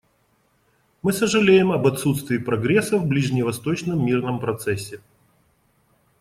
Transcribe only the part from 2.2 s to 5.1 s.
прогресса в ближневосточном мирном процессе.